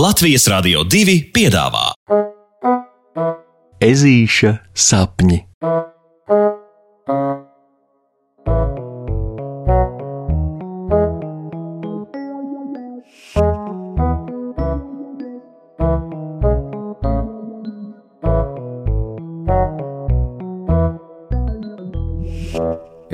[0.00, 1.90] Latvijas Rādio 2 piedāvā
[3.84, 5.40] Ezīša sapņi.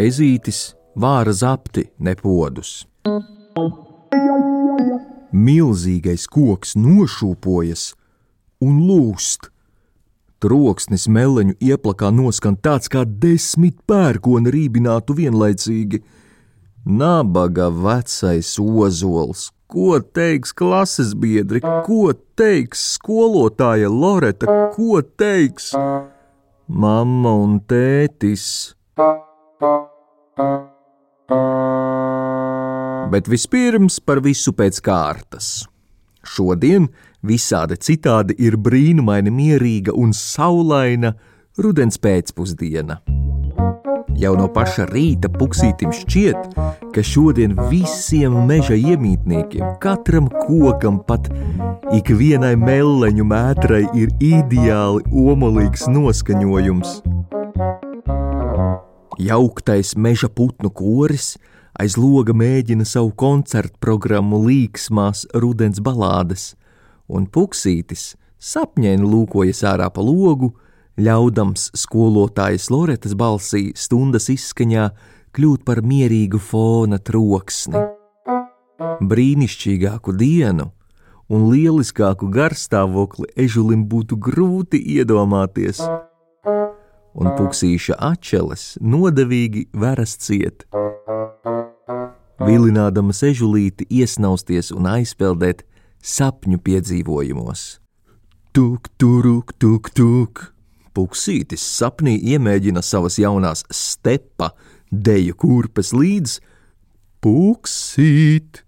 [0.07, 0.61] Ezītis
[0.95, 2.85] vāra zapti nepodus.
[5.37, 7.91] Milzīgais koks nošūpojas
[8.65, 9.51] un lūst.
[10.41, 16.03] Troksnis meleņu ieplakā noskan tāds kā desmit pērkona rībinātu vienlaicīgi.
[16.87, 25.73] Nabaga vecais ozols, ko teiks klases biedri, ko teiks skolotāja Loreta, ko teiks
[26.69, 28.77] mamma un tētis.
[33.11, 35.67] Bet vispirms par visu pēc kārtas.
[36.27, 36.89] Šodien
[37.27, 41.13] visādi citādi ir brīnumaini mierīga un saulaina
[41.63, 42.99] rudens pēcpusdiena.
[44.17, 46.55] Jau no paša rīta puksītim šķiet,
[46.95, 51.29] ka šodien visiem meža iemītniekiem, katram kokam, pat
[51.95, 57.03] ikvienai meleņu mētrai ir ideāli omolīgs noskaņojums.
[59.21, 61.37] Jauktais meža putnu koris
[61.81, 66.55] aiz loga mēģina savu koncertu programmu līksmās rudens balādes,
[67.09, 70.55] un puksītis sapņēni lūkojas ārā pa logu,
[70.97, 74.89] ļaudams skolotājas Loretas balsī stundas izskaņā
[75.37, 77.83] kļūt par mierīgu fona troksni.
[79.05, 80.71] Brīnišķīgāku dienu
[81.29, 85.83] un lieliskāku garstāvokli ežulim būtu grūti iedomāties,
[87.17, 90.65] un puksīša atšķeles nodevīgi veras ciet.
[92.47, 95.65] Vilinādama ežulīti iesnausties un aizpeldēt
[95.99, 97.63] sapņu piedzīvojumos.
[98.55, 100.45] Tuk, turuk, tuk, tuk!
[100.95, 104.53] Puksītis sapnī iemēģina savas jaunās stepa
[104.91, 106.39] deju kurpes līdz
[107.27, 108.63] puksīt.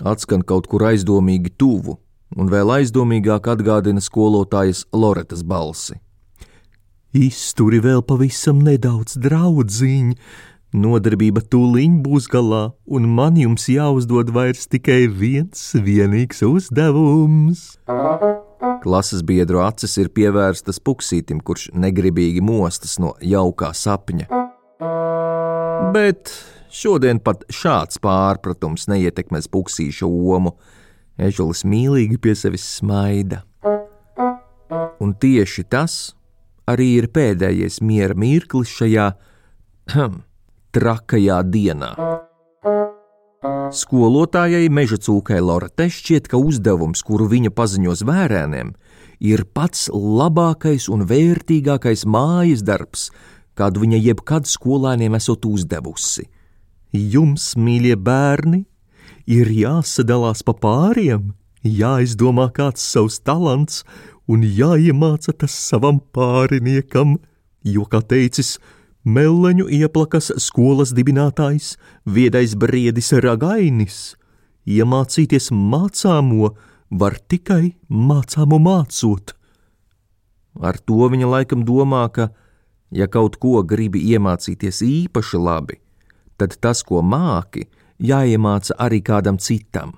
[0.00, 1.98] Atskan kaut kur aizdomīgi tuvu,
[2.32, 6.00] un vēl aizdomīgāk atgādina skolotājas Loretas balsi.
[7.12, 10.16] Izturi vēl pavisam nedaudz draudziņu,
[10.76, 17.62] Nodarbība tūlīt būs galā, un man jums jāuzdod vairs tikai viens vienīgs uzdevums.
[18.82, 24.28] Klases biedru acis ir pievērstas puksītim, kurš negribīgi mostas no jaukā sapņa.
[25.96, 26.34] Bet
[26.68, 30.58] šodien pat šāds pārpratums neietekmēs puksīša omu.
[31.16, 33.46] Ežulis mīlīgi pie sevis smaida.
[35.00, 35.98] Un tieši tas
[36.68, 39.12] arī ir pēdējais miera mirklis šajā
[40.76, 41.94] trakajā dienā.
[43.76, 48.74] Skolotājai meža cūkai Lorete šķiet, ka uzdevums, kuru viņa paziņos vērēniem,
[49.24, 53.08] ir pats labākais un vērtīgākais mājas darbs,
[53.56, 56.26] kādu viņa jebkad skolēniem esot uzdevusi.
[56.92, 58.64] Jums, mīļie bērni,
[59.26, 61.32] ir jāsadalās pa pāriem,
[61.64, 63.82] jāizdomā kāds savs talants
[64.28, 67.16] un jāiemāca tas savam pāriniekam,
[67.64, 68.56] jo, kā teicis,
[69.06, 71.76] Meleņu ieplakas skolas dibinātājs,
[72.10, 74.16] viedais briedis Ragainis.
[74.66, 76.48] Iemācīties mācāmo
[76.90, 79.30] var tikai mācāmo mācot.
[80.58, 82.32] Ar to viņa laikam domā, ka,
[82.90, 85.78] ja kaut ko gribi iemācīties īpaši labi,
[86.34, 87.68] tad tas, ko māki,
[88.02, 89.94] jāiemāca arī kādam citam.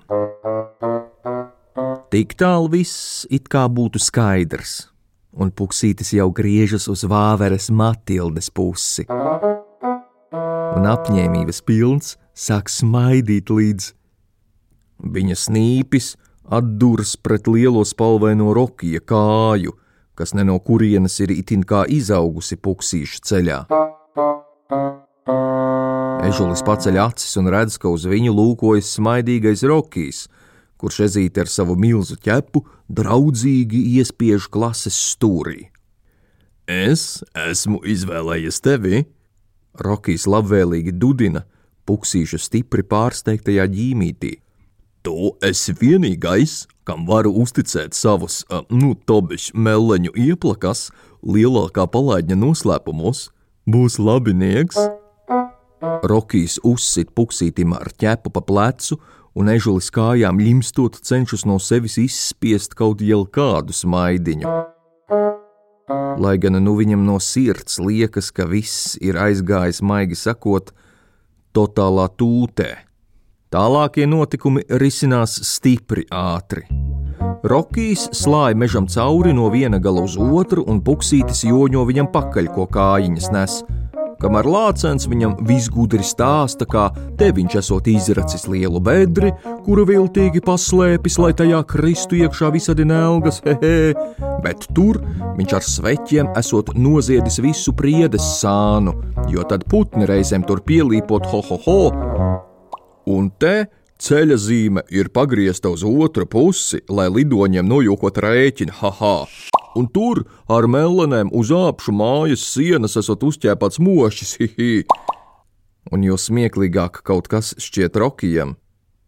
[2.13, 4.88] Tik tālu viss it kā būtu skaidrs
[5.33, 9.05] un puksītis jau griežas uz vāveres Matildes pusi.
[10.69, 13.91] Un apņēmības pilns sāk smaidīt līdz
[15.13, 16.13] viņa snīpis
[16.49, 19.75] atduras pret lielo spalvaino rokija kāju,
[20.17, 23.59] kas ne no kurienes ir itin kā izaugusi puksīša ceļā.
[26.29, 30.27] Ežulis paceļ acis un redz, ka uz viņu lūkojas smaidīgais rokijs,
[30.79, 35.67] kurš ezīte ar savu milzu ķepu draudzīgi iespiež klases stūrī.
[36.69, 39.03] Es esmu izvēlējies tevi,
[39.79, 41.43] Rokijs labvēlīgi dudina,
[41.89, 44.35] puksīša stipri pārsteigtajā ģīmītī.
[45.05, 50.89] Tu esi vienīgais, kam varu uzticēt savus, nu, tobišu meleņu ieplakas,
[51.23, 53.29] lielākā palaidņa noslēpumos.
[53.69, 54.79] Būs labinieks!
[55.79, 58.99] Rokijs uzsit puksītim ar ķepu pa plecu
[59.39, 62.99] un ežulis kājām limstot cenšas no sevis izspiest kaut
[63.31, 64.51] kādu smaidiņu.
[66.19, 70.73] Lai gan nu viņam no sirds liekas, ka viss ir aizgājis maigi sakot,
[71.55, 72.85] totālā tūtē.
[73.49, 76.67] Tālākie notikumi risinās stipri ātri.
[77.43, 82.67] Rokijs slāja mežam cauri no viena gala uz otru, un puksītis joņo viņam pakaļ, ko
[82.67, 83.61] kājiņas nes
[84.21, 86.89] kamēr lācens viņam visgudri stāsta, kā
[87.19, 89.31] te viņš esot izracis lielu bedri,
[89.65, 93.95] kuru viltīgi paslēpis, lai tajā kristu iekšā visādi nelgas, hehe,
[94.43, 95.01] bet tur
[95.39, 98.95] viņš ar sveķiem esot noziedis visu priedes sānu,
[99.31, 101.81] jo tad putni reizēm tur pielīpot ho ho ho,
[103.09, 103.69] un te
[103.99, 109.15] ceļa zīme ir pagriezta uz otru pusi, lai lidoņiem nojūkot rēķinu, haha
[109.77, 114.85] un tur ar melenēm uz apšu mājas sienas esat uzķēpāts mošis, hihi.
[115.93, 118.55] Un jo smieklīgāk kaut kas šķiet rokijam,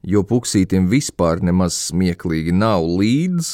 [0.02, 3.50] jo puksītim vispār nemaz smieklīgi nav līdz,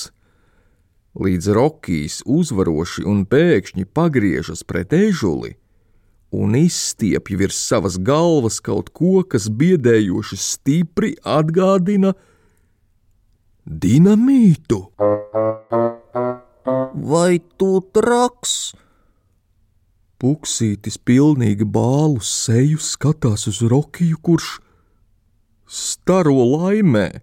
[1.18, 5.58] līdz rokijs uzvaroši un pēkšņi pagriežas pret ežuli
[6.32, 12.14] un izstiepj virs savas galvas kaut ko, kas biedējoši stipri atgādina
[13.66, 14.82] dinamītu.
[16.68, 18.74] Vai tu traks?
[20.18, 24.58] Puksītis pilnīgi bālu seju skatās uz Rokiju, kurš
[25.70, 27.22] staro laimē.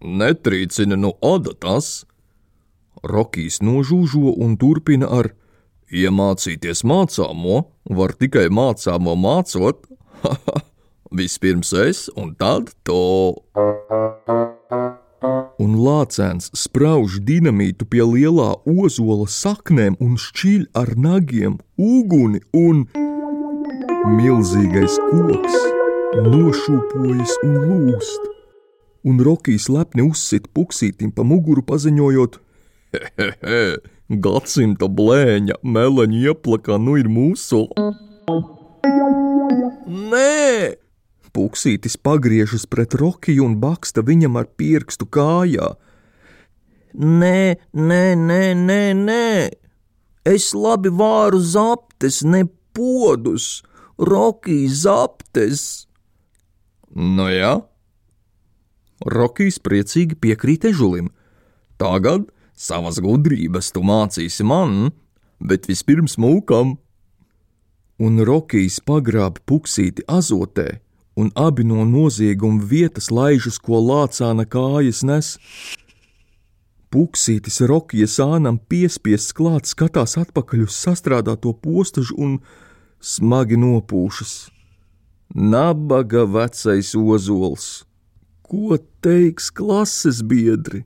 [0.00, 2.06] Netrīcina no adatas.
[3.02, 5.32] Rokijs nožūžo un turpina ar
[5.92, 9.84] iemācīties mācāmo, var tikai mācāmo mācot.
[11.18, 13.02] Vispirms es un tad to
[15.62, 22.86] un lācēns sprauž dinamītu pie lielā ozola saknēm un šķīļ ar nagiem uguni, un
[24.18, 25.58] milzīgais koks
[26.26, 28.28] nošūpojas un lūst.
[29.02, 32.38] Un Rokijs lepni uzsit puksītim pa muguru, paziņojot:
[32.94, 33.62] Hehehe,
[34.22, 37.64] gadsimta blēņa, meleņa ieplakā nu ir mūsu!
[40.12, 40.76] Nē,
[41.32, 45.72] Puksītis pagriežas pret Rokiju un baksta viņam ar pirkstu kājā.
[46.92, 49.28] Nē, nē, nē, nē, nē.
[50.28, 52.44] Es labi vāru zaptes, ne
[52.76, 53.62] podus,
[53.96, 55.62] Rokijas zaptes.
[56.92, 57.56] Nu jā,
[59.08, 61.10] Rokijs priecīgi piekrīt ežulim.
[61.80, 64.92] Tagad savas gudrības tu mācīsi man,
[65.40, 66.76] bet vispirms mūkam.
[68.02, 70.82] Un Rokijs pagrāb puksīti azotē
[71.16, 75.36] un abi no nozieguma vietas laižas, ko lācāna kājas nes.
[76.92, 82.34] Puksītis Rokija sānam piespiests klāt, skatās atpakaļ uz sastrādāto postažu un
[83.00, 84.34] smagi nopūšas.
[85.32, 87.86] Nabaga vecais ozols!
[88.44, 90.82] Ko teiks klases biedri?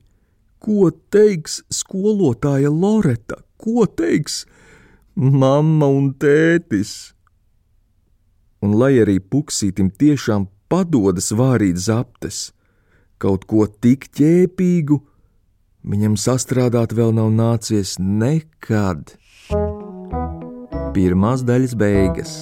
[0.63, 3.41] Ko teiks skolotāja Loreta?
[3.59, 4.45] Ko teiks
[5.15, 7.16] mamma un tētis?
[8.63, 12.51] Un lai arī puksītim tiešām padodas vārīt zaptes,
[13.21, 14.99] kaut ko tik ķēpīgu,
[15.87, 19.15] viņam sastrādāt vēl nav nācies nekad.
[20.97, 22.33] Pirmās daļas beigas.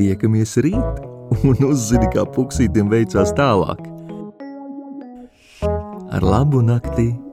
[0.00, 1.06] Tiekamies rīt
[1.46, 3.82] un uzzini, kā puksītim veicās tālāk.
[6.10, 7.29] Ar labu nakti!